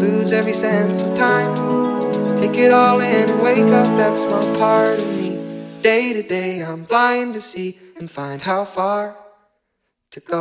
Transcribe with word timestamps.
lose 0.00 0.32
every 0.32 0.54
sense 0.54 1.04
of 1.04 1.16
time. 1.16 1.54
Take 2.38 2.56
it 2.56 2.72
all 2.72 3.00
in 3.00 3.28
and 3.30 3.42
wake 3.42 3.58
up 3.58 3.86
that 4.00 4.16
small 4.16 4.58
part 4.58 5.02
of 5.02 5.08
me. 5.16 5.38
Day 5.82 6.14
to 6.14 6.22
day, 6.22 6.60
I'm 6.64 6.84
blind 6.84 7.34
to 7.34 7.40
see 7.40 7.78
and 7.98 8.10
find 8.10 8.40
how 8.40 8.64
far 8.64 9.16
to 10.12 10.20
go. 10.20 10.40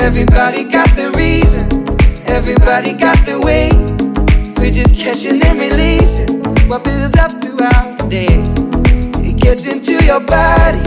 Everybody 0.00 0.64
got 0.64 0.88
the 0.96 1.12
reason, 1.16 1.66
everybody 2.28 2.94
got 2.94 3.18
the 3.26 3.38
way. 3.44 3.68
We're 4.58 4.72
just 4.72 4.94
catching 4.98 5.44
and 5.44 5.58
releasing 5.58 6.42
what 6.68 6.82
builds 6.84 7.16
up 7.16 7.30
throughout 7.42 7.98
the 7.98 8.08
day. 8.08 8.42
It 9.28 9.38
gets 9.38 9.66
into 9.66 10.02
your 10.04 10.20
body 10.20 10.80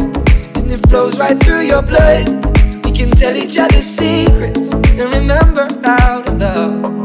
and 0.59 0.71
it 0.73 0.87
flows 0.89 1.19
right 1.19 1.39
through 1.43 1.61
your 1.61 1.83
blood. 1.83 2.27
We 2.83 2.91
can 2.91 3.11
tell 3.11 3.35
each 3.35 3.57
other 3.57 3.81
secrets 3.81 4.71
and 4.71 5.13
remember 5.13 5.67
how 5.83 6.23
to 6.23 6.35
love. 6.35 7.04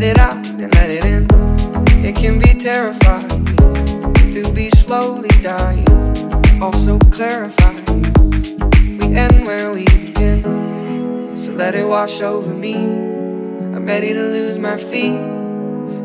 Let 0.00 0.16
it 0.16 0.18
out 0.18 0.48
and 0.50 0.72
let 0.76 0.90
it 0.90 1.04
in. 1.06 1.26
It 2.06 2.14
can 2.14 2.38
be 2.38 2.54
terrifying 2.54 3.44
to 4.32 4.52
be 4.54 4.70
slowly 4.70 5.28
dying, 5.42 5.84
also 6.62 7.00
clarifying. 7.10 8.04
We 8.98 9.16
end 9.16 9.44
where 9.44 9.72
we 9.72 9.86
begin, 9.86 11.36
so 11.36 11.50
let 11.50 11.74
it 11.74 11.84
wash 11.84 12.20
over 12.20 12.54
me. 12.54 12.76
I'm 12.76 13.86
ready 13.86 14.12
to 14.12 14.22
lose 14.22 14.56
my 14.56 14.76
feet. 14.76 15.18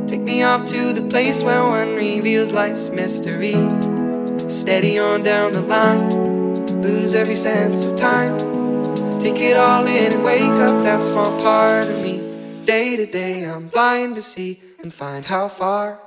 Take 0.08 0.22
me 0.22 0.42
off 0.42 0.66
to 0.66 0.94
the 0.94 1.08
place 1.08 1.44
where 1.44 1.64
one 1.64 1.94
reveals 1.94 2.52
life's 2.52 2.90
mystery. 2.90 3.54
Steady 4.50 4.98
on 4.98 5.22
down 5.22 5.52
the 5.52 5.62
line, 5.62 6.10
lose 6.82 7.14
every 7.14 7.36
sense 7.36 7.86
of 7.86 7.96
time. 8.00 8.36
Take 9.22 9.40
it 9.40 9.56
all 9.56 9.86
in 9.86 10.14
and 10.14 10.24
wake 10.24 10.42
up 10.42 10.82
that 10.82 11.04
small 11.04 11.32
part 11.44 11.88
of 11.88 12.02
me. 12.02 12.03
Day 12.66 12.96
to 12.96 13.06
day, 13.06 13.44
I'm 13.44 13.68
blind 13.68 14.16
to 14.16 14.22
see 14.22 14.62
and 14.82 14.94
find 14.94 15.26
how 15.26 15.50
far 15.50 16.00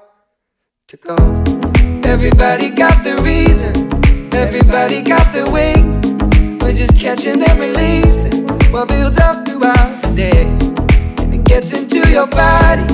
to 0.88 0.96
go. 0.96 1.14
Everybody 2.06 2.70
got 2.70 3.04
the 3.04 3.20
reason, 3.22 3.74
everybody 4.32 5.02
got 5.02 5.30
the 5.34 5.50
way. 5.52 5.74
We're 6.62 6.72
just 6.72 6.98
catching 6.98 7.42
and 7.42 7.58
releasing 7.60 8.48
what 8.72 8.88
builds 8.88 9.18
up 9.18 9.46
throughout 9.46 10.02
the 10.02 10.14
day. 10.16 10.46
And 11.22 11.34
it 11.34 11.44
gets 11.44 11.78
into 11.78 12.08
your 12.08 12.26
body, 12.28 12.86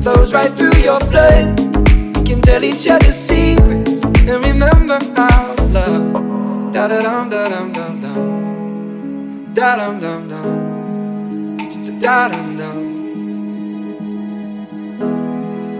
flows 0.00 0.32
right 0.32 0.50
through 0.52 0.80
your 0.80 0.98
blood. 1.00 1.60
We 2.16 2.24
can 2.24 2.40
tell 2.40 2.64
each 2.64 2.86
other 2.88 3.12
secrets 3.12 4.02
and 4.02 4.46
remember 4.46 4.98
how 5.14 5.54
love. 5.68 6.72
Da 6.72 6.88
da 6.88 7.02
dum 7.02 7.28
da 7.28 7.46
dum 7.46 7.72
dum 7.72 8.00
dum. 8.00 9.52
Da 9.52 9.76
dum 9.76 9.98
dum 10.00 10.28
dum. 10.28 12.00
Da 12.00 12.28
dum 12.28 12.56
dum. 12.56 12.85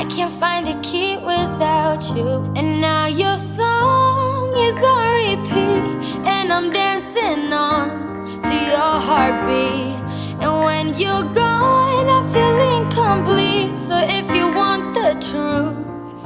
I 0.00 0.04
can't 0.04 0.32
find 0.32 0.66
the 0.66 0.80
key 0.80 1.18
without 1.18 2.02
you. 2.16 2.50
And 2.56 2.80
now 2.80 3.04
your 3.04 3.36
song 3.36 4.56
is 4.56 4.76
on 4.82 5.06
repeat. 5.20 6.26
And 6.26 6.50
I'm 6.50 6.72
dancing 6.72 7.52
on 7.52 8.24
to 8.40 8.54
your 8.72 8.94
heartbeat. 9.08 10.00
And 10.40 10.64
when 10.64 10.98
you're 10.98 11.28
gone, 11.34 12.08
I 12.16 12.20
feel 12.32 12.56
incomplete. 12.78 13.78
So 13.78 13.98
if 13.98 14.26
you 14.34 14.50
want 14.60 14.94
the 14.94 15.10
truth, 15.28 16.24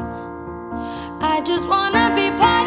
I 1.20 1.42
just 1.44 1.66
wanna 1.68 2.14
be 2.14 2.30
part 2.38 2.63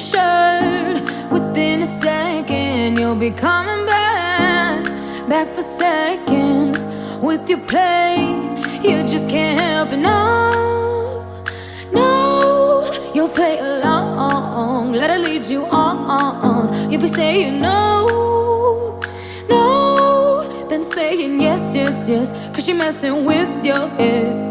shirt 0.00 1.02
within 1.30 1.82
a 1.82 1.86
second. 1.86 2.98
You'll 2.98 3.14
be 3.14 3.30
coming 3.30 3.84
back, 3.86 4.84
back 5.28 5.48
for 5.48 5.62
seconds 5.62 6.84
with 7.22 7.48
your 7.48 7.60
play. 7.66 8.34
You 8.82 9.02
just 9.06 9.28
can't 9.28 9.60
help 9.60 9.92
it, 9.92 9.98
no, 9.98 11.24
no. 11.92 12.90
You'll 13.14 13.28
play 13.28 13.58
along, 13.58 14.92
let 14.92 15.10
her 15.10 15.18
lead 15.18 15.44
you 15.46 15.66
on. 15.66 16.90
You'll 16.90 17.02
be 17.02 17.08
saying 17.08 17.60
no, 17.60 18.98
no, 19.48 20.66
then 20.68 20.82
saying 20.82 21.40
yes, 21.40 21.74
yes, 21.74 22.08
yes. 22.08 22.32
Cause 22.54 22.64
she 22.64 22.72
messing 22.72 23.24
with 23.26 23.64
your 23.64 23.86
head. 23.98 24.48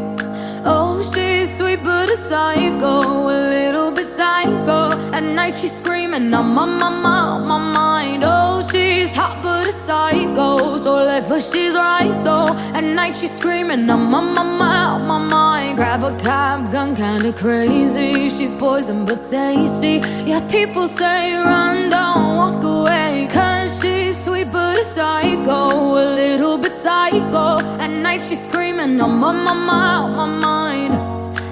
Oh, 0.65 1.01
she's 1.01 1.28
sweet 1.69 1.83
but 1.83 2.09
a 2.09 2.15
psycho, 2.15 3.29
a 3.29 3.37
little 3.55 3.91
bit 3.91 4.05
psycho. 4.05 4.89
At 5.13 5.23
night 5.23 5.55
she's 5.59 5.75
screaming, 5.77 6.33
I'm 6.33 6.57
on 6.57 6.79
my 6.79 6.89
mind, 6.89 7.47
my 7.47 7.59
mind. 7.59 8.23
Oh, 8.25 8.67
she's 8.71 9.15
hot 9.15 9.43
but 9.43 9.67
a 9.67 9.71
psycho, 9.71 10.77
so 10.77 10.95
left 10.95 11.29
but 11.29 11.43
she's 11.43 11.75
right 11.75 12.15
though. 12.23 12.47
At 12.77 12.83
night 12.83 13.15
she's 13.15 13.35
screaming, 13.37 13.87
I'm 13.87 14.15
on 14.15 14.33
my 14.33 14.43
mind, 14.43 15.07
my 15.07 15.19
mind. 15.19 15.77
Grab 15.77 16.03
a 16.03 16.17
cab, 16.17 16.71
gun 16.71 16.95
kinda 16.95 17.31
crazy. 17.33 18.29
She's 18.29 18.53
poison 18.55 19.05
but 19.05 19.23
tasty. 19.23 19.95
Yeah, 20.29 20.41
people 20.49 20.87
say 20.87 21.35
run, 21.35 21.89
don't 21.89 22.35
walk 22.41 22.63
away. 22.63 23.27
Cause 23.29 23.79
she's 23.79 24.17
sweet 24.23 24.51
but 24.51 24.79
a 24.79 24.83
psycho, 24.83 25.59
a 26.03 26.05
little 26.21 26.57
bit 26.57 26.73
psycho. 26.73 27.59
At 27.83 27.91
night 27.91 28.23
she's 28.23 28.41
screaming, 28.47 28.99
I'm 28.99 29.23
on 29.23 29.37
my 29.43 29.53
mind, 29.53 30.15
my 30.15 30.25
mind. 30.25 31.08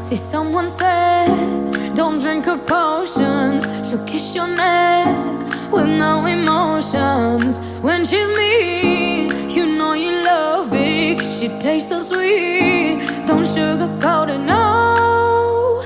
See, 0.07 0.15
someone 0.15 0.69
said, 0.69 1.93
don't 1.93 2.19
drink 2.21 2.45
her 2.45 2.57
potions. 2.57 3.67
She'll 3.85 4.05
kiss 4.05 4.33
your 4.33 4.47
neck 4.47 5.43
with 5.69 5.89
no 5.89 6.25
emotions. 6.25 7.59
When 7.81 8.05
she's 8.05 8.29
mean, 8.37 9.49
you 9.49 9.65
know 9.77 9.91
you 9.91 10.11
love 10.23 10.71
it. 10.71 11.19
'cause 11.19 11.39
she 11.39 11.49
tastes 11.59 11.89
so 11.89 11.99
sweet. 12.01 13.01
Don't 13.27 13.45
sugarcoat 13.55 14.29
it, 14.35 14.39
no, 14.53 15.83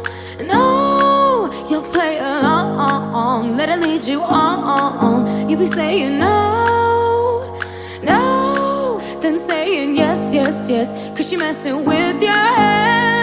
no. 0.54 1.50
You'll 1.68 1.90
play 1.96 2.20
along, 2.20 3.58
let 3.58 3.70
her 3.70 3.78
lead 3.78 4.04
you 4.04 4.22
on. 4.22 5.50
You'll 5.50 5.62
be 5.62 5.66
saying 5.66 6.20
no, 6.20 6.38
no, 8.04 9.02
then 9.20 9.36
saying 9.40 9.96
yes, 9.96 10.32
yes, 10.32 10.70
yes. 10.70 10.88
Cause 11.16 11.28
she 11.28 11.38
messing 11.38 11.86
with 11.86 12.22
your 12.22 12.34
head. 12.60 13.21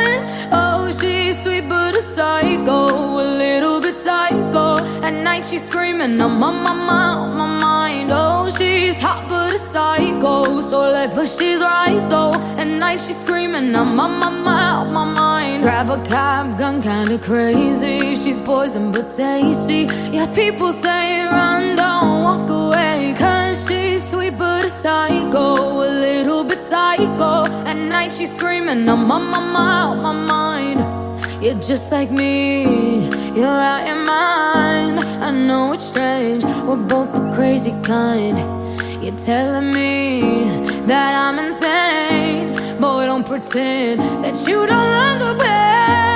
Sweet 1.39 1.69
but 1.69 1.95
a 1.95 2.01
psycho, 2.01 2.89
a 2.89 3.23
little 3.23 3.79
bit 3.81 3.97
psycho. 3.97 4.79
At 5.07 5.15
night 5.15 5.47
she's 5.47 5.65
screaming, 5.65 6.21
I'm 6.21 6.43
on 6.43 6.65
my 6.65 6.73
mind, 6.75 7.21
on 7.21 7.37
my 7.37 7.47
mind. 7.47 8.11
Oh, 8.13 8.51
she's 8.51 9.01
hot 9.01 9.29
but 9.29 9.53
a 9.55 9.59
psycho. 9.59 10.61
So 10.61 10.81
left, 10.91 11.15
but 11.15 11.29
she's 11.29 11.61
right 11.61 12.05
though. 12.11 12.35
At 12.59 12.67
night 12.67 13.05
she's 13.05 13.21
screaming, 13.21 13.77
I'm 13.77 14.01
on 14.01 14.19
my 14.19 14.31
mind, 14.31 14.89
on 14.89 14.93
my 14.93 15.05
mind. 15.05 15.63
Grab 15.63 15.91
a 15.91 16.05
cab, 16.09 16.59
gun 16.59 16.83
kinda 16.83 17.19
crazy. 17.19 18.17
She's 18.17 18.41
poison 18.41 18.91
but 18.91 19.13
tasty. 19.13 19.87
Yeah, 20.11 20.27
people 20.35 20.73
say 20.73 21.23
run, 21.23 21.77
don't 21.77 22.25
walk 22.25 22.51
away. 22.51 23.15
Cause 23.17 23.65
she's 23.69 24.03
sweet 24.11 24.37
but 24.37 24.65
a 24.65 24.69
psycho. 24.69 25.85
A 25.87 25.91
little 26.07 26.43
bit 26.43 26.61
psycho. 26.61 27.47
At 27.65 27.77
night 27.77 28.13
she's 28.13 28.35
screaming, 28.35 28.89
I'm 28.89 29.09
on 29.09 29.25
my 29.31 29.39
mind, 29.39 29.89
on 29.91 30.03
my 30.03 30.13
mind. 30.13 30.98
You're 31.41 31.55
just 31.61 31.93
like 31.93 32.11
me, 32.11 33.07
you're 33.33 33.47
out 33.47 33.87
your 33.87 34.05
mind. 34.05 34.99
I 34.99 35.31
know 35.31 35.73
it's 35.73 35.85
strange, 35.85 36.43
we're 36.43 36.75
both 36.75 37.13
the 37.13 37.31
crazy 37.33 37.71
kind. 37.85 38.37
You're 39.01 39.17
telling 39.17 39.73
me 39.73 40.45
that 40.87 41.15
I'm 41.15 41.39
insane, 41.39 42.81
boy, 42.81 43.07
don't 43.07 43.25
pretend 43.25 44.01
that 44.25 44.49
you 44.49 44.67
don't 44.67 44.91
love 44.91 45.21
the 45.21 45.45
pain. 45.45 46.08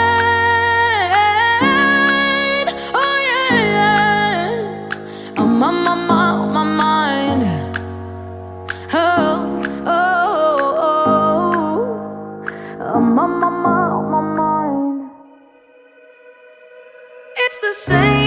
Same 17.72 18.21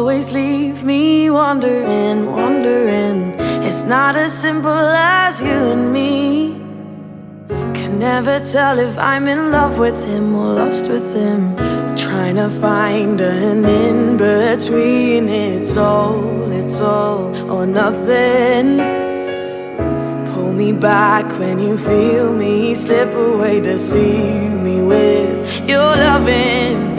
always 0.00 0.32
leave 0.32 0.82
me 0.82 1.28
wondering, 1.28 2.32
wondering. 2.32 3.34
It's 3.68 3.84
not 3.84 4.16
as 4.16 4.32
simple 4.32 4.86
as 5.20 5.42
you 5.42 5.58
and 5.74 5.92
me. 5.92 6.54
Can 7.78 7.98
never 7.98 8.40
tell 8.40 8.78
if 8.78 8.96
I'm 8.98 9.28
in 9.28 9.52
love 9.52 9.78
with 9.78 10.02
him 10.06 10.34
or 10.34 10.54
lost 10.54 10.84
with 10.88 11.14
him. 11.14 11.54
Trying 11.96 12.36
to 12.36 12.48
find 12.48 13.20
an 13.20 13.66
in 13.66 14.16
between. 14.16 15.28
It's 15.28 15.76
all, 15.76 16.50
it's 16.50 16.80
all 16.80 17.36
or 17.52 17.66
nothing. 17.66 18.68
Pull 20.32 20.52
me 20.54 20.72
back 20.72 21.26
when 21.38 21.58
you 21.58 21.76
feel 21.76 22.32
me 22.32 22.74
slip 22.74 23.12
away 23.12 23.60
to 23.60 23.78
see 23.78 24.48
me 24.64 24.80
with 24.80 25.68
your 25.68 25.90
loving. 26.08 26.89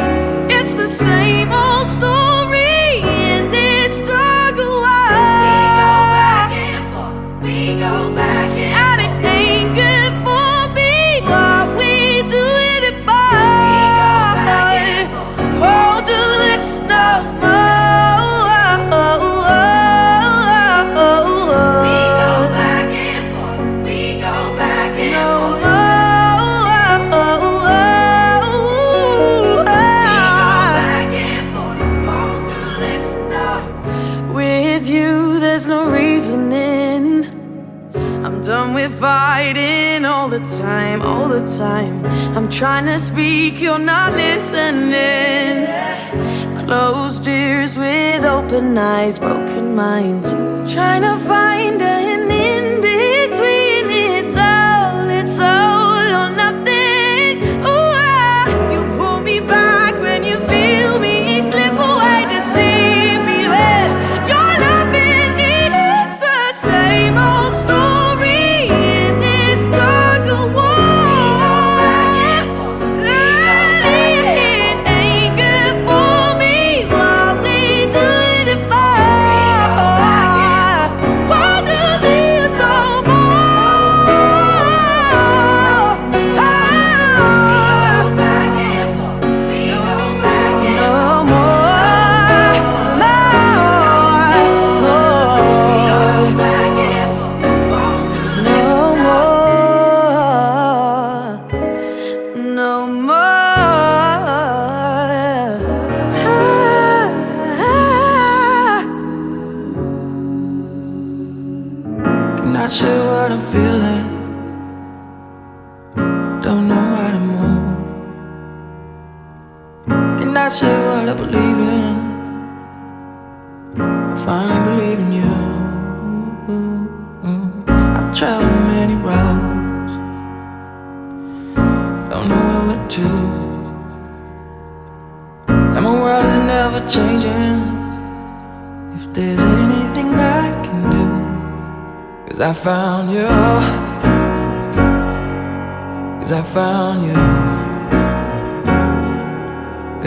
Time. 41.58 42.06
I'm 42.36 42.50
trying 42.50 42.86
to 42.86 43.00
speak, 43.00 43.62
you're 43.62 43.80
not 43.80 44.14
listening. 44.14 45.68
Closed 46.66 47.28
ears 47.28 47.78
with 47.78 48.24
open 48.24 48.78
eyes, 48.78 49.20
broken 49.20 49.76
minds. 49.76 50.32
Trying 50.74 51.02
to 51.04 51.18
find 51.28 51.82
an 51.82 52.01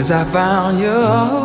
Cause 0.05 0.11
I 0.11 0.23
found 0.23 0.77
you. 0.77 1.44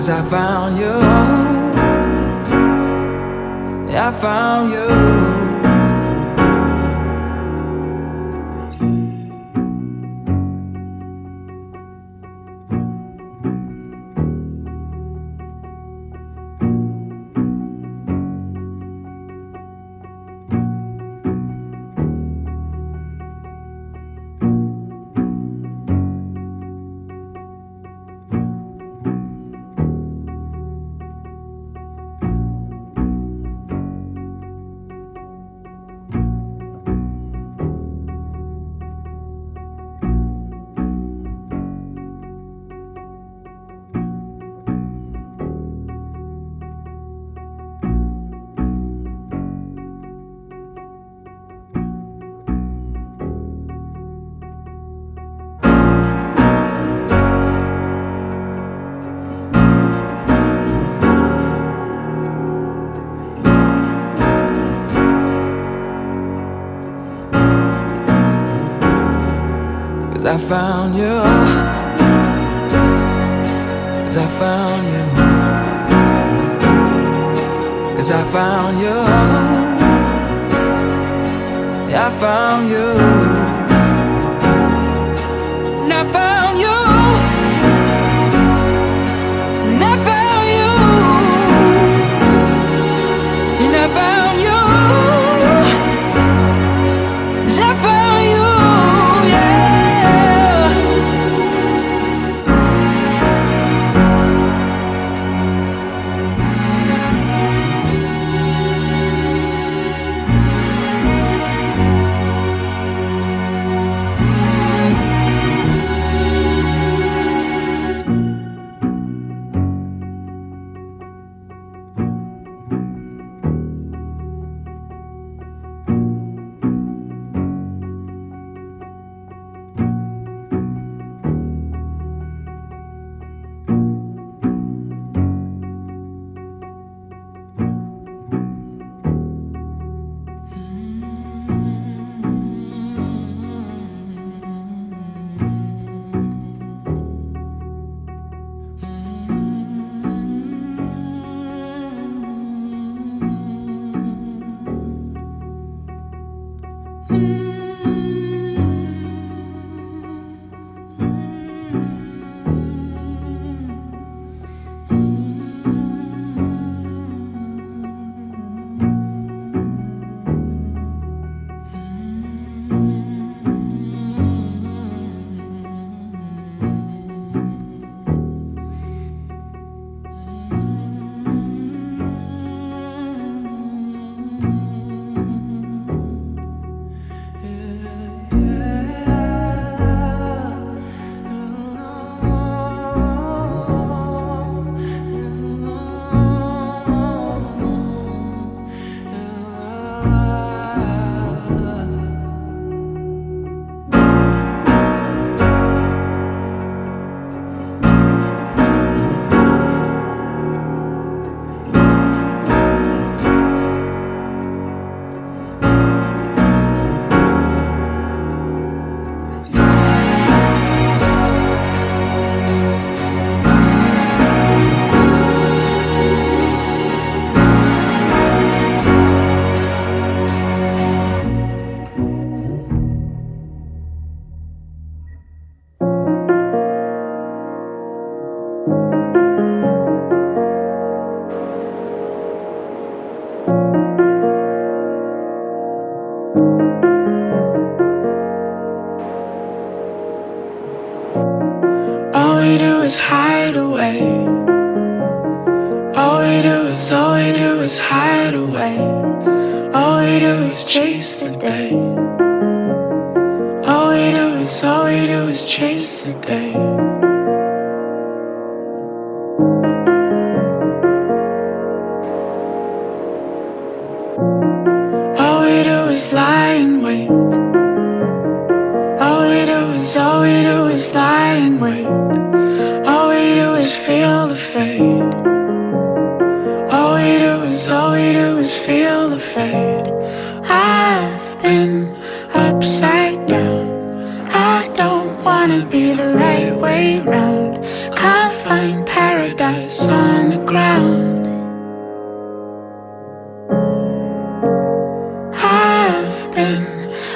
Cause 0.00 0.08
I 0.08 0.22
found 0.30 0.78
you. 0.78 0.98
I 3.98 4.10
found 4.10 4.72
you. 4.72 5.29
I 70.30 70.38
found 70.38 70.94
you. 70.94 71.29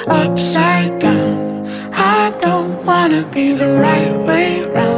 upside 0.07 0.99
down. 0.99 1.67
I 1.93 2.31
don't 2.39 2.85
wanna 2.85 3.23
be 3.33 3.53
the 3.53 3.71
right 3.85 4.15
way 4.27 4.63
round. 4.65 4.94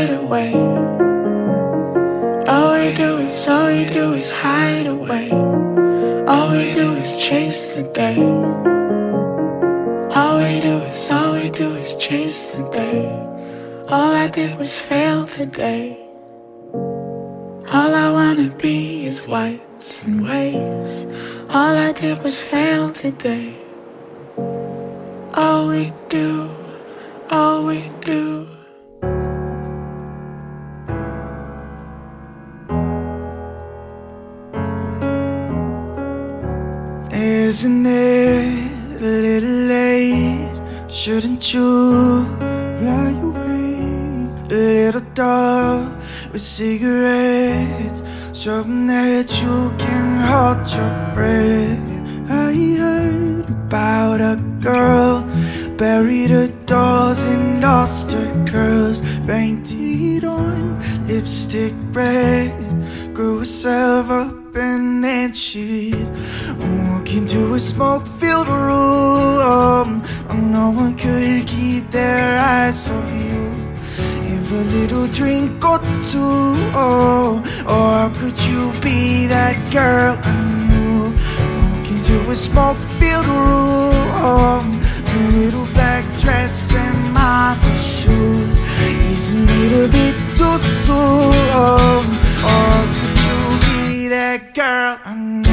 hide 0.00 0.14
away. 0.14 0.52
All 2.52 2.72
we 2.72 2.94
do 2.94 3.18
is, 3.18 3.46
all 3.48 3.66
we 3.66 3.84
do 3.84 4.14
is 4.14 4.30
hide 4.30 4.86
away. 4.86 5.30
All 6.26 6.50
we 6.52 6.72
do 6.72 6.94
is 6.94 7.18
chase 7.18 7.74
the 7.74 7.82
day. 7.82 8.18
All 10.16 10.38
we 10.38 10.60
do 10.60 10.76
is, 10.88 11.10
all 11.10 11.32
we 11.32 11.50
do 11.50 11.74
is 11.74 11.96
chase 11.96 12.52
the 12.52 12.62
day. 12.70 13.04
All 13.88 14.12
I 14.24 14.28
did 14.28 14.58
was 14.58 14.80
fail 14.80 15.26
today. 15.26 15.98
All 17.76 17.92
I 18.04 18.08
wanna 18.10 18.48
be 18.56 19.06
is 19.06 19.26
whites 19.26 20.04
and 20.04 20.22
waves. 20.26 21.06
All 21.50 21.74
I 21.88 21.92
did 21.92 22.22
was 22.22 22.40
fail 22.40 22.90
today. 22.90 23.54
All 25.34 25.68
we 25.68 25.92
do, 26.08 26.50
all 27.28 27.66
we 27.66 27.90
do. 28.00 28.49
Isn't 37.50 37.84
it 37.84 39.02
a 39.02 39.10
little 39.26 39.58
late? 39.66 40.52
Shouldn't 40.88 41.52
you 41.52 42.24
fly 42.78 43.10
away? 43.10 44.46
Little 44.48 45.00
dove 45.14 45.90
with 46.30 46.42
cigarettes 46.42 48.04
Something 48.32 48.86
that 48.86 49.42
you 49.42 49.74
can 49.84 50.06
hold 50.30 50.62
your 50.76 50.94
breath 51.12 52.30
I 52.30 52.52
heard 52.78 53.50
about 53.50 54.20
a 54.20 54.36
girl 54.60 55.28
Buried 55.76 56.30
her 56.30 56.46
dolls 56.66 57.24
in 57.24 57.64
oyster 57.64 58.30
curls 58.46 59.02
Painted 59.26 60.22
on 60.22 60.78
lipstick 61.08 61.74
red 61.90 62.54
Grew 63.12 63.40
herself 63.40 64.08
up 64.08 64.39
and 64.56 65.04
that 65.04 65.34
shit. 65.34 66.06
Walk 66.88 67.12
into 67.12 67.54
a 67.54 67.60
smoke 67.60 68.06
filled 68.06 68.48
room. 68.48 70.02
No 70.50 70.70
one 70.70 70.96
could 70.96 71.46
keep 71.46 71.90
their 71.90 72.38
eyes 72.38 72.88
off 72.90 73.10
you. 73.12 73.50
If 74.34 74.50
a 74.50 74.62
little 74.76 75.06
drink 75.08 75.64
or 75.64 75.78
two. 76.10 76.54
Or 77.76 78.10
could 78.18 78.38
you 78.44 78.72
be 78.80 79.26
that 79.26 79.56
girl 79.72 80.18
I 80.22 80.32
knew? 80.68 81.12
Walk 81.60 81.90
into 81.90 82.30
a 82.30 82.34
smoke 82.34 82.78
filled 82.98 83.26
room. 83.26 84.80
A 85.12 85.18
little 85.38 85.66
black 85.74 86.04
dress 86.18 86.74
and 86.74 87.12
my 87.12 87.58
shoes. 87.76 88.56
is 89.12 89.32
a 89.32 89.36
little 89.36 89.88
bit 89.88 90.14
too 90.36 90.58
soon? 90.58 92.20
girl. 94.60 95.49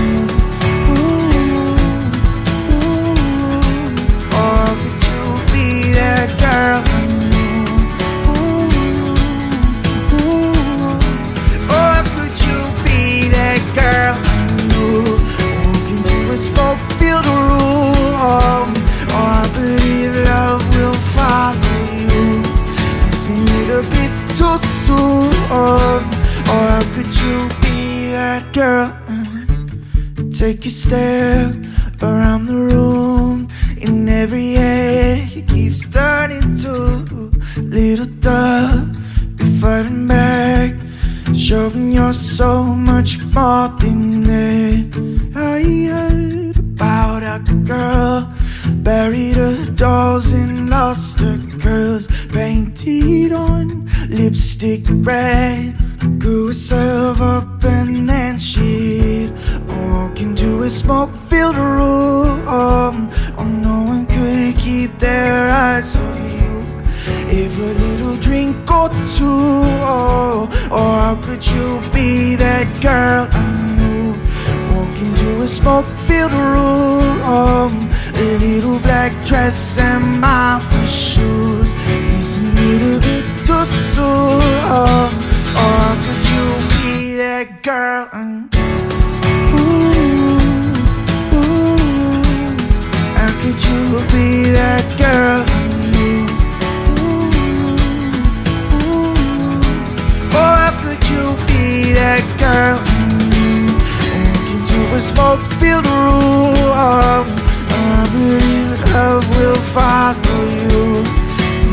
a 104.97 104.99
smoke-filled 104.99 105.85
room 105.85 107.25
I 107.69 108.09
believe 108.11 108.81
love 108.93 109.25
will 109.37 109.61
follow 109.75 110.41
you 110.61 111.05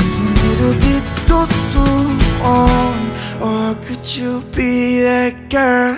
Isn't 0.04 0.38
it 0.50 0.58
a 0.68 0.72
bit 0.84 1.04
too 1.28 1.46
soon? 1.46 2.18
Oh, 2.44 2.92
or 3.40 3.74
could 3.86 4.04
you 4.14 4.42
be 4.54 5.00
that 5.00 5.34
girl? 5.48 5.96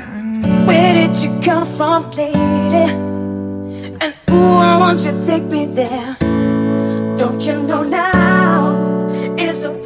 Where 0.68 0.94
did 0.94 1.16
you 1.20 1.30
come 1.42 1.66
from, 1.66 2.10
lady? 2.12 2.92
And 4.02 4.14
ooh, 4.30 4.58
I 4.70 4.76
want 4.78 5.04
you 5.04 5.10
to 5.10 5.26
take 5.26 5.42
me 5.44 5.66
there 5.66 6.16
Don't 7.18 7.44
you 7.44 7.60
know 7.62 7.82
now? 7.82 9.08
It's 9.36 9.64
a 9.64 9.85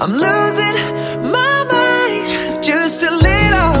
I'm 0.00 0.12
losing 0.12 0.76
my 1.32 1.64
mind 1.72 2.62
just 2.62 3.02
a 3.02 3.10
little. 3.10 3.74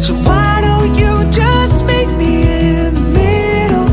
So 0.00 0.14
why 0.14 0.60
don't 0.60 0.94
you 0.94 1.28
just 1.32 1.84
meet 1.84 2.06
me 2.16 2.42
in 2.76 2.94
the 2.94 3.00
middle? 3.00 3.88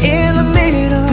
In 0.00 0.36
the 0.40 0.44
middle. 0.58 1.10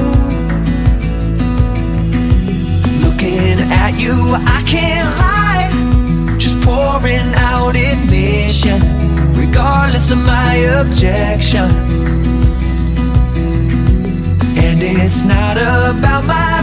Looking 3.03 3.59
at 3.69 3.99
you, 4.01 4.15
I 4.33 4.63
can't 4.65 5.09
lie. 5.19 6.37
Just 6.37 6.61
pouring 6.61 7.33
out 7.35 7.75
admission, 7.75 8.79
regardless 9.33 10.09
of 10.09 10.19
my 10.19 10.55
objection. 10.79 11.69
And 14.55 14.81
it's 14.81 15.25
not 15.25 15.57
about 15.57 16.23
my 16.23 16.60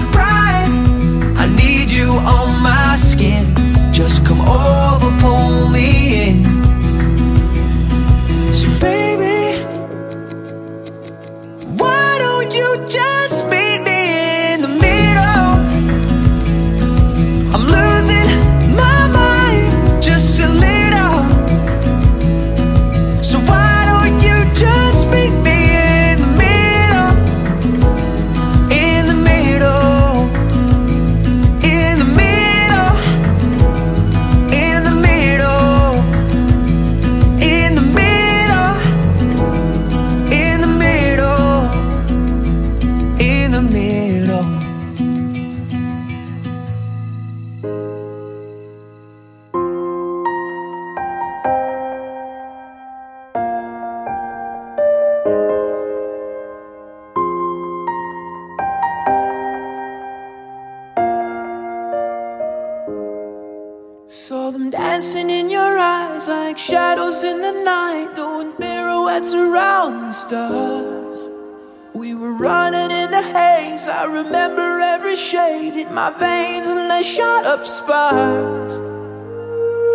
my 75.99 76.11
veins 76.11 76.69
and 76.69 76.89
they 76.89 77.03
shot 77.03 77.45
up 77.45 77.67
sparks. 77.67 78.75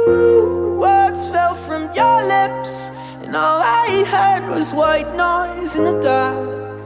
Ooh, 0.10 0.78
Words 0.84 1.30
fell 1.30 1.56
from 1.68 1.84
your 2.00 2.18
lips, 2.36 2.74
and 3.24 3.34
all 3.44 3.62
I 3.62 4.04
heard 4.14 4.44
was 4.54 4.74
white 4.74 5.12
noise 5.16 5.72
in 5.78 5.86
the 5.86 5.98
dark. 6.02 6.80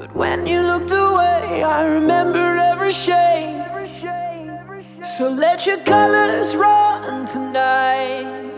But 0.00 0.10
when 0.16 0.38
you 0.50 0.60
looked 0.62 0.90
away, 0.90 1.62
I 1.62 1.80
remembered 1.98 2.58
every 2.72 2.94
shade. 3.06 3.58
So 5.14 5.24
let 5.44 5.58
your 5.68 5.80
colors 5.94 6.56
run 6.56 7.26
tonight. 7.26 8.50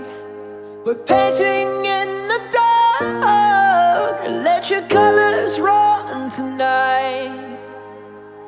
We're 0.86 1.04
painting 1.14 1.70
in 2.00 2.10
the 2.32 2.40
dark. 2.60 4.16
Let 4.48 4.70
your 4.70 4.84
colors 4.98 5.60
run 5.60 6.30
tonight. 6.30 7.58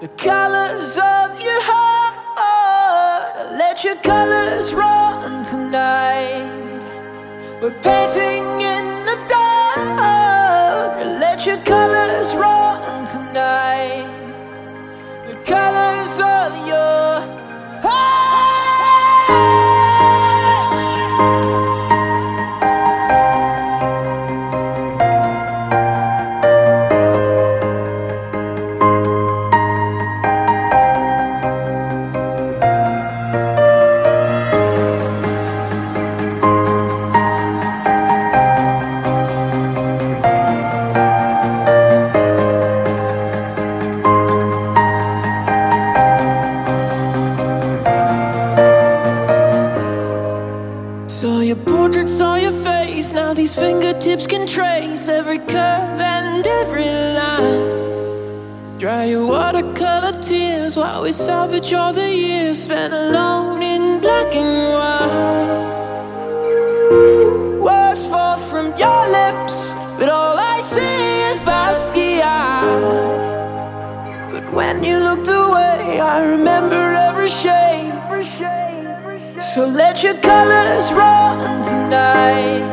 The 0.01 0.09
colors 0.29 0.97
of. 0.97 1.24
Let 3.75 3.83
your 3.83 3.97
colors 3.97 4.73
run 4.73 5.45
tonight. 5.45 6.47
We're 7.61 7.75
painting 7.83 8.45
in 8.61 9.05
the 9.05 9.19
dark. 9.27 10.97
Let 11.19 11.45
your 11.45 11.57
colors 11.57 12.37
run 12.37 13.05
tonight. 13.05 14.07
The 15.27 15.35
colors 15.45 16.21
of 16.21 16.69
your 16.69 17.04
salvage 61.15 61.73
all 61.73 61.93
the 61.93 62.13
years 62.13 62.65
spent 62.65 62.93
alone 62.93 63.63
in 63.63 64.01
black 64.01 64.35
and 64.35 64.73
white. 64.75 65.71
Words 67.63 68.05
fall 68.09 68.37
from 68.37 68.75
your 68.77 69.03
lips, 69.19 69.75
but 69.97 70.09
all 70.09 70.37
I 70.37 70.61
see 70.61 71.31
is 71.31 71.39
Basquiat. 71.39 72.65
But 74.33 74.53
when 74.53 74.83
you 74.83 74.99
looked 74.99 75.29
away, 75.29 76.01
I 76.01 76.25
remember 76.25 76.83
every 77.09 77.29
shade. 77.29 77.93
So 79.41 79.67
let 79.67 80.03
your 80.03 80.15
colors 80.15 80.93
run 80.93 81.63
tonight. 81.63 82.67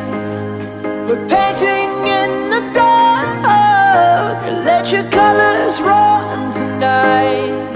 We're 1.08 1.27
painting 1.30 1.91
in 2.21 2.49
the 2.49 2.62
dark. 2.73 4.41
Let 4.65 4.91
your 4.91 5.04
colors 5.12 5.80
run 5.80 6.51
tonight. 6.51 7.70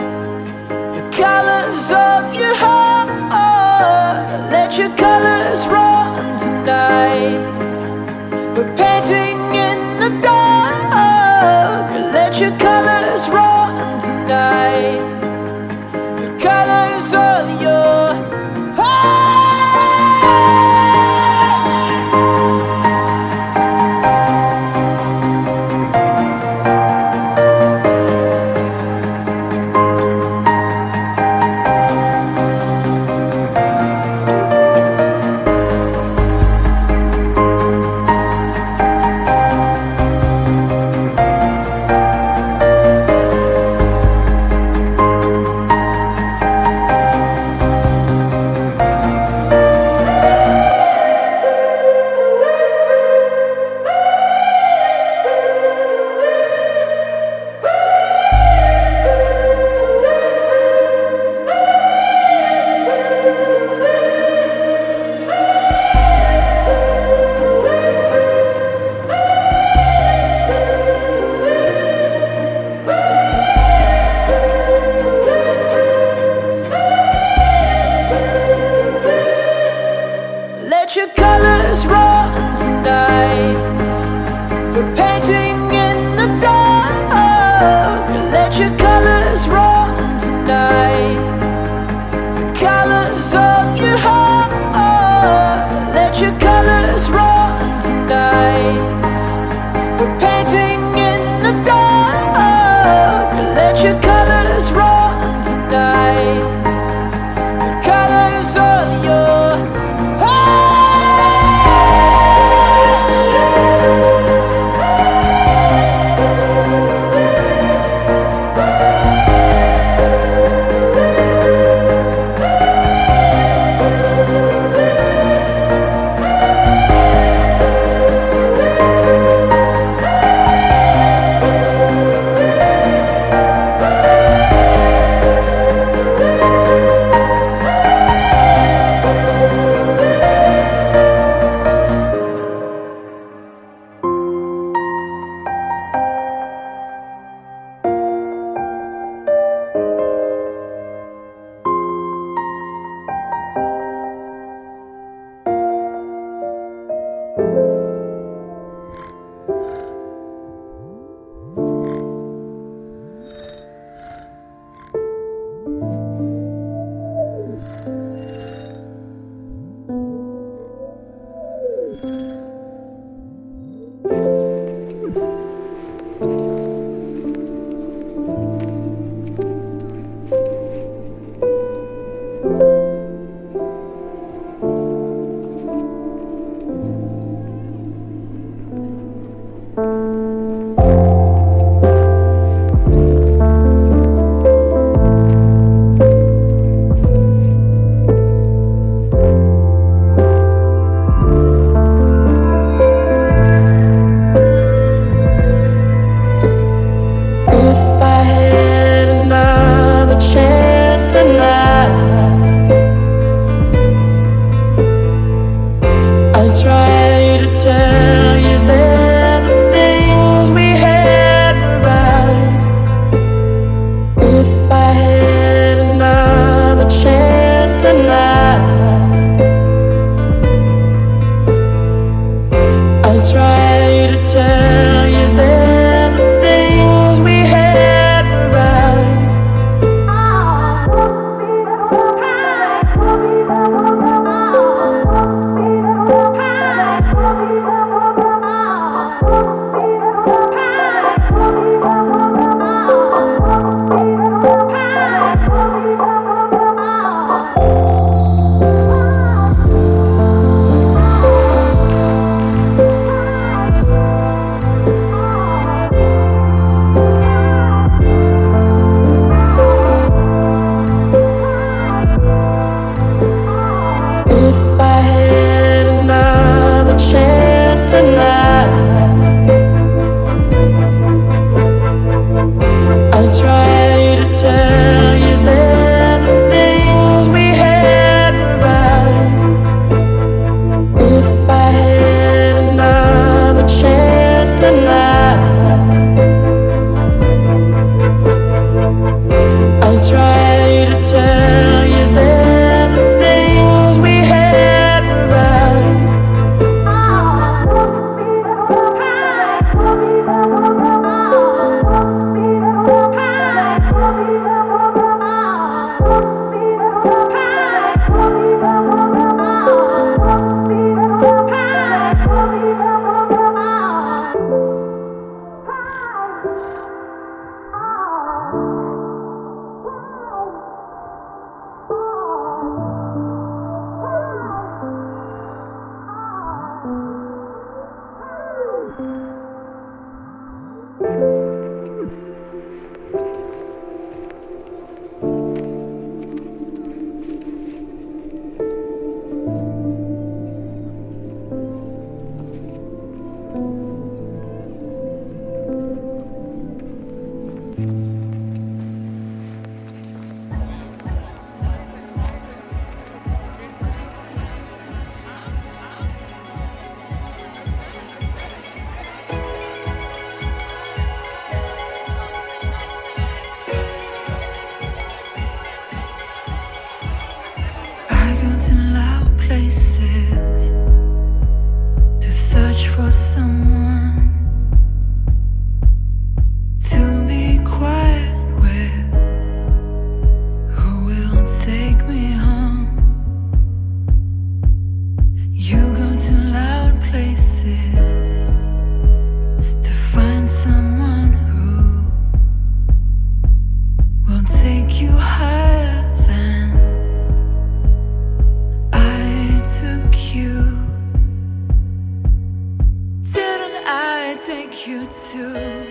Eyes 415.38 415.86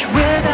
wish 0.00 0.14
without 0.14 0.49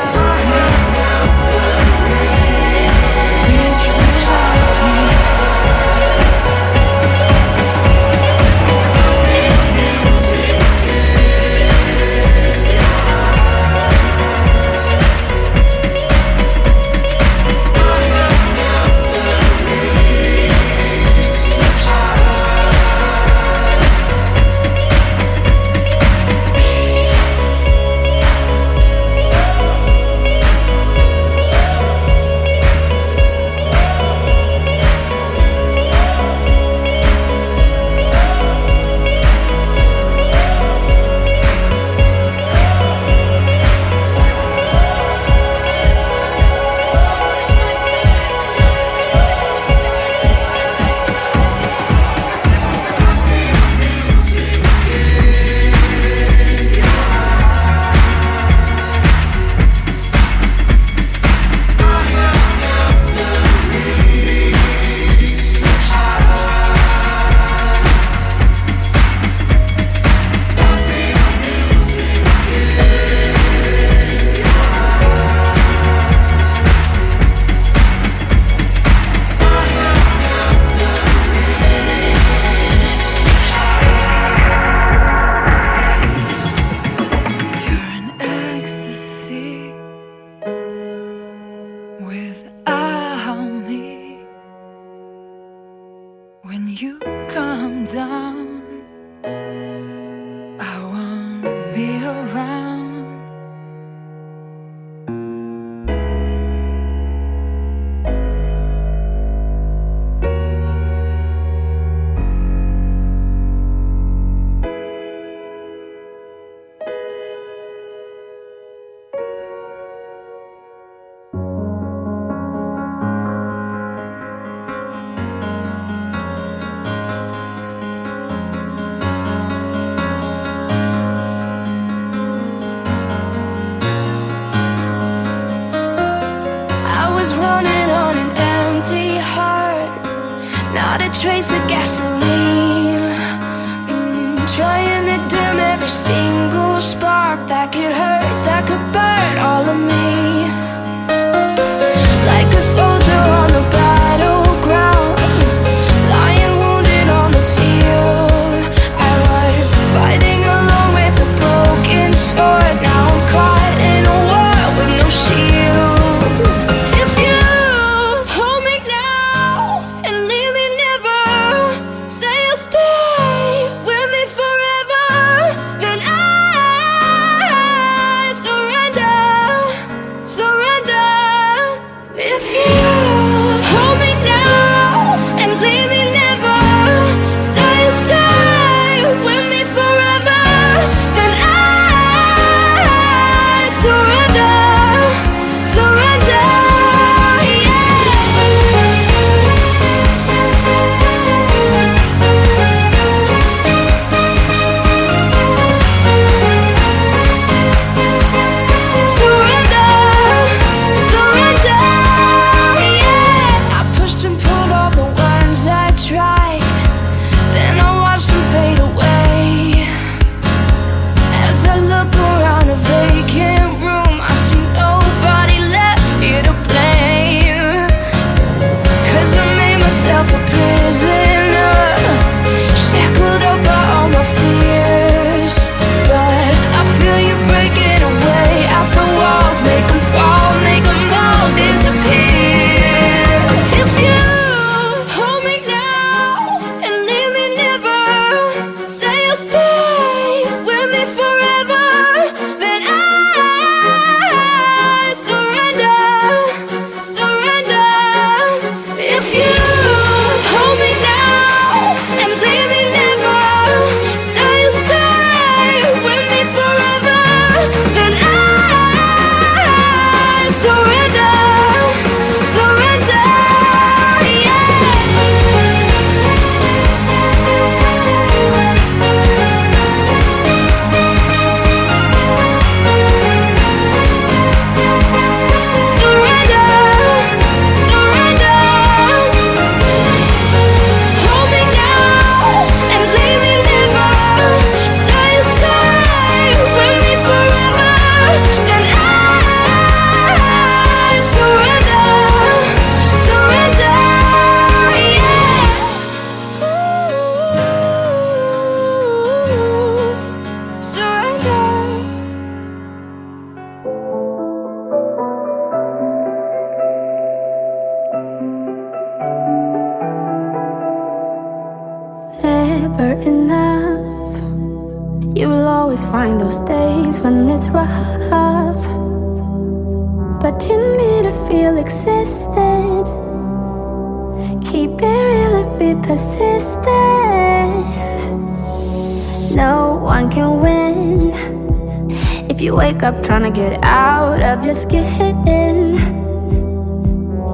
up 343.06 343.22
trying 343.22 343.44
to 343.44 343.50
get 343.50 343.78
out 343.84 344.42
of 344.42 344.64
your 344.64 344.74
skin. 344.74 345.94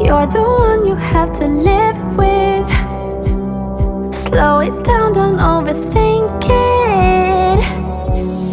You're 0.00 0.26
the 0.26 0.40
one 0.40 0.86
you 0.86 0.94
have 0.94 1.30
to 1.40 1.46
live 1.46 1.98
with. 2.16 2.70
Slow 4.14 4.60
it 4.60 4.82
down, 4.82 5.12
don't 5.12 5.36
overthink 5.36 6.44
it. 6.44 7.60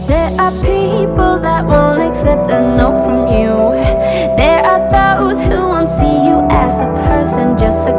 There 0.10 0.32
are 0.42 0.52
people 0.52 1.40
that 1.40 1.66
won't 1.66 2.02
accept 2.02 2.52
a 2.52 2.60
no 2.76 2.90
from 3.06 3.28
you. 3.38 3.56
There 4.36 4.62
are 4.72 4.84
those 4.92 5.40
who 5.40 5.58
won't 5.72 5.88
see 5.88 6.18
you 6.28 6.38
as 6.52 6.82
a 6.82 6.90
person, 7.08 7.58
just 7.58 7.88
a 7.88 7.94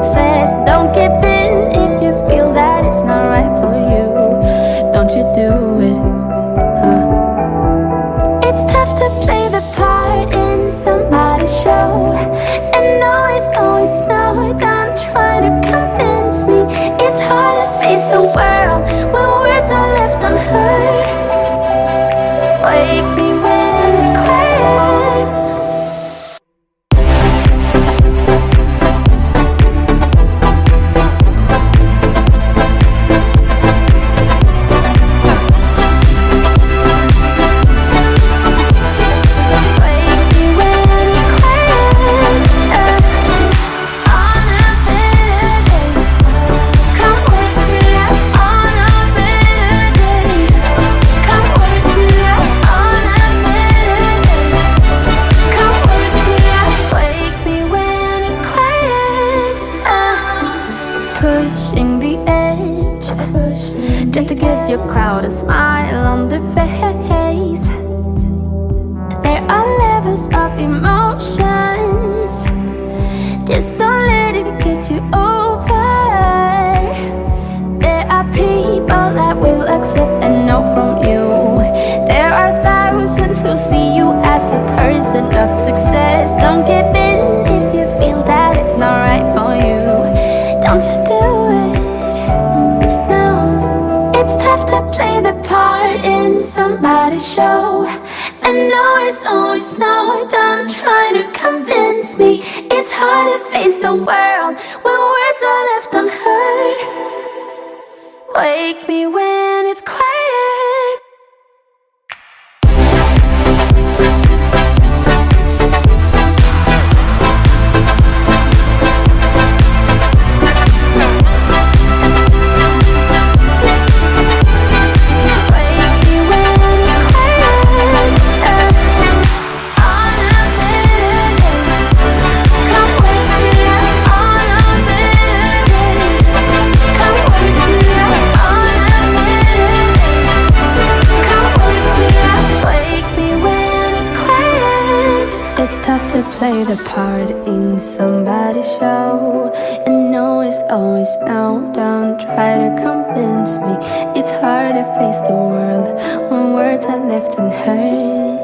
It's 145.62 145.78
tough 145.80 146.10
to 146.12 146.22
play 146.38 146.64
the 146.64 146.82
part 146.88 147.28
in 147.46 147.78
somebody's 147.78 148.64
show. 148.78 149.52
And 149.86 150.10
no 150.10 150.40
is 150.40 150.58
always 150.70 151.14
no. 151.18 151.70
Don't 151.74 152.18
try 152.18 152.56
to 152.56 152.70
convince 152.80 153.58
me. 153.58 153.76
It's 154.18 154.30
hard 154.40 154.76
to 154.76 154.84
face 154.96 155.20
the 155.28 155.34
world 155.34 156.00
when 156.30 156.54
words 156.54 156.86
are 156.86 157.04
left 157.04 157.34
unheard. 157.38 158.40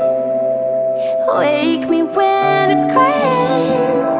Wake 1.38 1.88
me 1.88 2.02
when 2.02 2.70
it's 2.76 2.84
quiet. 2.84 4.15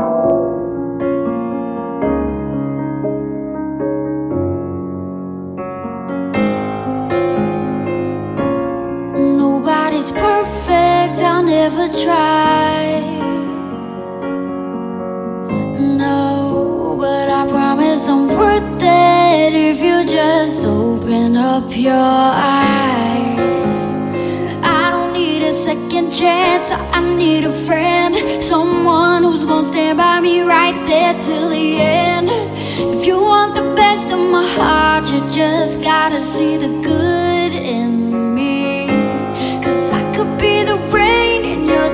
Never 11.68 11.88
try. 12.04 13.00
No, 16.04 16.96
but 17.00 17.28
I 17.28 17.42
promise 17.48 18.06
I'm 18.06 18.28
worth 18.28 18.82
it 18.82 19.52
if 19.52 19.80
you 19.80 20.04
just 20.04 20.64
open 20.64 21.36
up 21.36 21.76
your 21.76 22.12
eyes. 22.62 23.80
I 24.62 24.90
don't 24.92 25.12
need 25.12 25.42
a 25.42 25.50
second 25.50 26.12
chance, 26.12 26.70
I 26.70 27.00
need 27.00 27.42
a 27.44 27.54
friend. 27.66 28.14
Someone 28.40 29.24
who's 29.24 29.44
gonna 29.44 29.66
stand 29.66 29.98
by 29.98 30.20
me 30.20 30.42
right 30.42 30.78
there 30.86 31.14
till 31.18 31.48
the 31.48 31.80
end. 31.80 32.28
If 32.94 33.06
you 33.08 33.16
want 33.20 33.56
the 33.56 33.66
best 33.74 34.06
of 34.12 34.20
my 34.20 34.46
heart, 34.56 35.04
you 35.12 35.20
just 35.42 35.82
gotta 35.82 36.20
see 36.20 36.56
the 36.58 36.72
good 36.90 37.52
in 37.54 37.95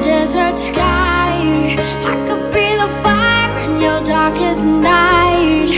desert 0.03 0.59
sky. 0.59 1.77
I 2.13 2.15
could 2.27 2.53
be 2.53 2.67
the 2.83 2.91
fire 3.03 3.55
in 3.67 3.81
your 3.81 4.01
darkest 4.05 4.65
night. 4.65 5.71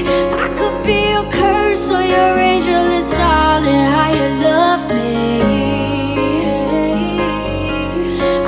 I 0.45 0.49
could 0.59 0.79
be 0.87 0.99
your 1.15 1.27
curse 1.31 1.91
or 1.91 2.03
your 2.03 2.39
angel. 2.39 2.85
It's 3.01 3.17
all 3.19 3.63
in 3.63 3.85
how 3.95 4.11
you 4.19 4.29
love 4.49 4.85
me. 4.97 5.15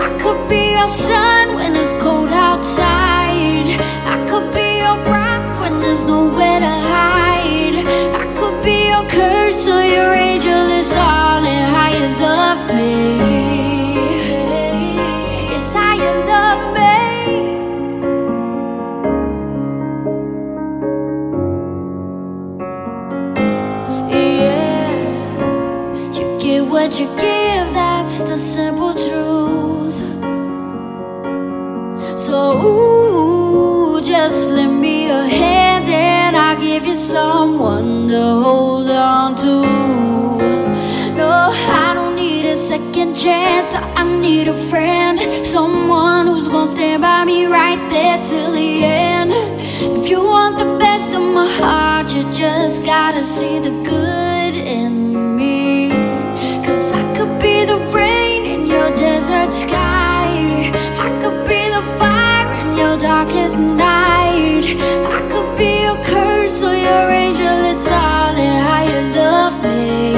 I 0.06 0.08
could 0.22 0.48
be 0.48 0.62
your 0.78 0.88
sun 0.88 1.54
when 1.54 1.76
it's 1.76 1.92
cold 2.04 2.30
outside. 2.30 3.68
I 4.14 4.16
could 4.28 4.48
be 4.54 4.78
your 4.84 4.96
rock 5.12 5.44
when 5.60 5.80
there's 5.82 6.04
nowhere 6.04 6.60
to 6.60 6.74
hide. 6.94 7.76
I 8.22 8.24
could 8.38 8.58
be 8.64 8.88
your 8.92 9.04
curse 9.10 9.68
or 9.68 9.82
your 9.96 10.12
angel. 10.14 10.64
It's 10.78 10.96
all 10.96 11.44
in 11.44 11.62
how 11.74 11.88
you 11.98 12.06
love 12.24 12.62
me. 12.74 13.45
Simple 28.36 28.92
truth. 28.92 29.96
So, 32.18 32.60
ooh, 32.62 34.00
just 34.02 34.50
lend 34.50 34.80
me 34.80 35.10
a 35.10 35.24
hand 35.24 35.88
and 35.88 36.36
I'll 36.36 36.60
give 36.60 36.84
you 36.84 36.94
someone 36.94 38.08
to 38.08 38.20
hold 38.44 38.90
on 38.90 39.36
to. 39.36 39.62
No, 41.16 41.30
I 41.30 41.92
don't 41.94 42.16
need 42.16 42.44
a 42.44 42.56
second 42.56 43.14
chance, 43.14 43.74
I 43.74 44.02
need 44.04 44.48
a 44.48 44.56
friend. 44.68 45.18
Someone 45.46 46.26
who's 46.26 46.48
gonna 46.48 46.66
stand 46.66 47.02
by 47.02 47.24
me 47.24 47.46
right 47.46 47.80
there 47.88 48.22
till 48.22 48.52
the 48.52 48.84
end. 48.84 49.32
If 49.98 50.10
you 50.10 50.20
want 50.22 50.58
the 50.58 50.76
best 50.78 51.12
of 51.12 51.22
my 51.22 51.48
heart, 51.60 52.12
you 52.12 52.22
just 52.32 52.84
gotta 52.84 53.22
see 53.22 53.58
the 53.60 53.70
good 53.82 54.25
desert 58.96 59.52
sky. 59.52 60.72
I 61.06 61.08
could 61.20 61.40
be 61.48 61.60
the 61.76 61.82
fire 61.98 62.48
in 62.62 62.76
your 62.76 62.96
darkest 62.96 63.58
night. 63.58 64.64
I 65.16 65.20
could 65.30 65.50
be 65.58 65.82
your 65.86 65.98
curse 66.04 66.62
or 66.62 66.74
your 66.74 67.06
angel. 67.10 67.58
It's 67.72 67.88
all 67.90 68.36
in 68.36 68.56
how 68.66 68.82
you 68.92 69.00
love 69.20 69.56
me. 69.62 70.16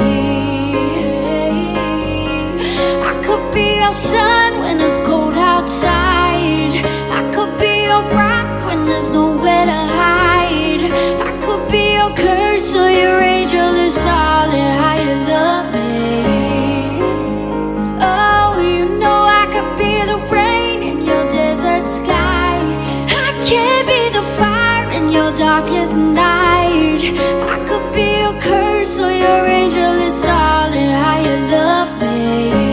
I 3.11 3.13
could 3.25 3.45
be 3.53 3.67
your 3.83 3.91
sun 3.91 4.59
when 4.63 4.79
it's 4.79 4.97
cold 5.07 5.35
outside. 5.35 6.73
I 7.19 7.21
could 7.35 7.53
be 7.59 7.73
your 7.89 8.03
rock 8.19 8.49
when 8.65 8.85
there's 8.87 9.09
nowhere 9.09 9.65
to 9.65 9.81
hide. 9.99 10.83
I 11.27 11.31
could 11.45 11.63
be 11.71 11.83
your 11.99 12.11
curse 12.15 12.75
or 12.75 12.89
your 12.89 13.19
angel. 13.19 13.71
It's 13.85 14.05
all 14.05 14.49
in 14.51 14.69
your 29.19 29.45
angel, 29.45 29.93
it's 30.07 30.25
all 30.25 30.71
in 30.71 30.89
how 30.89 31.19
you 31.19 31.35
love 31.51 31.91
me. 32.01 32.68